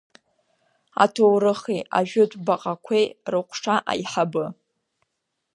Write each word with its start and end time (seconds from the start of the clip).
Аҭоурыхи 1.03 1.79
ажәытә 1.97 2.37
баҟақ 2.45 2.85
әеи 2.97 3.05
рыҟәша 3.31 3.75
аиҳабы. 3.91 4.45